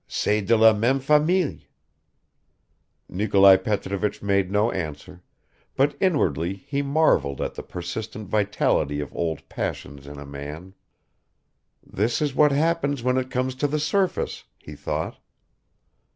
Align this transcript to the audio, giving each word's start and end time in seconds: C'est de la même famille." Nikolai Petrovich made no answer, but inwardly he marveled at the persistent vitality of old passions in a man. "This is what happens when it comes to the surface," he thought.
C'est 0.07 0.41
de 0.41 0.55
la 0.57 0.73
même 0.73 0.99
famille." 0.99 1.67
Nikolai 3.07 3.55
Petrovich 3.59 4.23
made 4.23 4.49
no 4.51 4.71
answer, 4.71 5.21
but 5.75 5.95
inwardly 6.01 6.55
he 6.55 6.81
marveled 6.81 7.39
at 7.39 7.53
the 7.53 7.61
persistent 7.61 8.27
vitality 8.27 8.99
of 8.99 9.15
old 9.15 9.47
passions 9.47 10.07
in 10.07 10.17
a 10.17 10.25
man. 10.25 10.73
"This 11.85 12.19
is 12.19 12.33
what 12.33 12.51
happens 12.51 13.03
when 13.03 13.17
it 13.17 13.29
comes 13.29 13.53
to 13.53 13.67
the 13.67 13.77
surface," 13.77 14.45
he 14.57 14.73
thought. 14.73 15.19